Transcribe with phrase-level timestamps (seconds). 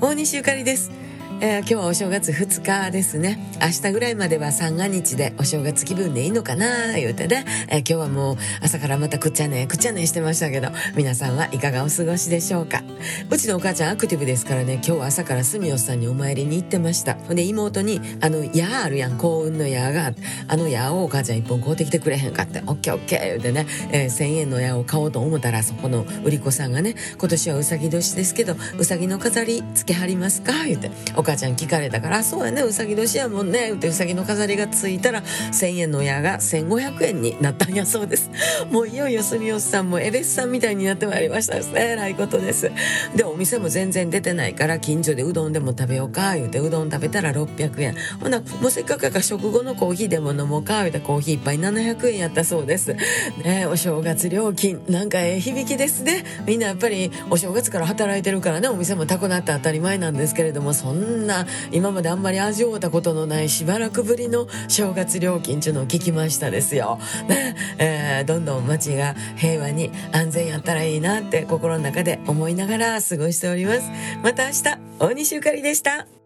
[0.00, 0.92] 大西ゆかりです。
[1.40, 3.38] え、今日はお正月2日ですね。
[3.62, 12.82] 明日ぐらいまでは三が日でお正月気分でいいのかな言うてね、えー、今日はもう朝からまたくっちゃねくっちゃねしてましたけど、皆さんはいかがお過ごしでしょうか。
[13.30, 17.36] うちのお母ちゃんアクティブですからね、今日は朝から住吉さんにお参りに行ってましたほん。
[17.36, 20.12] で、妹に、あの、矢あるやん、幸運の矢が、
[20.48, 33.72] あの矢をお母ちゃん一本買うてきてくれへんかって、オッケーオッケー言うてね、えー、1000円の矢を買おうと思ったら、そこの売り子さんがね、今年はうさぎ年ですけど、うさぎの飾り付けはりますか言うて、お母ちゃん聞かれたから、そうやねうさぎ年やもんね。
[33.72, 38.30] ってうさぎの飾りがついたら1000円の矢が1500円になったんやそうです。
[38.70, 42.70] もういよいよ住吉さんもエベスさんみたいになってまいりましたですえらいことです。
[43.14, 47.94] でお店も全然出てないから近所でうどんでも食べようか言うてうどん食べたら600円。
[48.20, 52.96] ほなもうせっかくやから食後のコーヒーでも飲もうか言うてコーヒー一杯700円やったそうです。
[53.44, 56.24] ねお正月料金なんかええ響きですね。
[56.46, 66.98] みんなやっぱりお正月から働いてるからねお店も高くなって当たり前なんですけれどもそんなな今まであんまり味わったことのないしばらくぶりの正月料金っていうのを聞きましたですよ。
[67.28, 73.90] ねえー、どんどん街が平和に安全やったらいいなって心の中で思いながら過ごしております。
[74.22, 74.62] また明日、
[74.98, 76.17] 大西ゆかりでした。